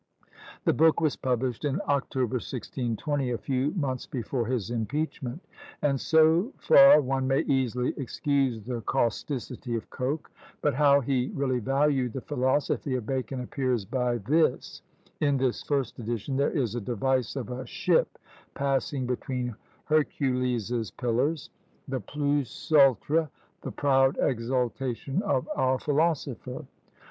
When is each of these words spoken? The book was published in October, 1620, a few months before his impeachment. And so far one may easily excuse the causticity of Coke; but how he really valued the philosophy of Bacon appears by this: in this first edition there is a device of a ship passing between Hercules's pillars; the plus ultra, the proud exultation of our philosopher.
The 0.65 0.73
book 0.73 0.99
was 0.99 1.15
published 1.15 1.63
in 1.63 1.79
October, 1.87 2.37
1620, 2.37 3.29
a 3.29 3.37
few 3.37 3.69
months 3.75 4.07
before 4.07 4.47
his 4.47 4.71
impeachment. 4.71 5.45
And 5.83 6.01
so 6.01 6.51
far 6.57 6.99
one 6.99 7.27
may 7.27 7.41
easily 7.41 7.93
excuse 7.97 8.63
the 8.63 8.81
causticity 8.81 9.75
of 9.75 9.87
Coke; 9.91 10.31
but 10.63 10.73
how 10.73 11.01
he 11.01 11.29
really 11.35 11.59
valued 11.59 12.13
the 12.13 12.21
philosophy 12.21 12.95
of 12.95 13.05
Bacon 13.05 13.41
appears 13.41 13.85
by 13.85 14.17
this: 14.17 14.81
in 15.19 15.37
this 15.37 15.61
first 15.61 15.99
edition 15.99 16.35
there 16.35 16.49
is 16.49 16.73
a 16.73 16.81
device 16.81 17.35
of 17.35 17.51
a 17.51 17.63
ship 17.67 18.17
passing 18.55 19.05
between 19.05 19.53
Hercules's 19.83 20.89
pillars; 20.89 21.51
the 21.87 21.99
plus 21.99 22.71
ultra, 22.75 23.29
the 23.61 23.71
proud 23.71 24.17
exultation 24.19 25.21
of 25.21 25.47
our 25.55 25.77
philosopher. 25.77 26.65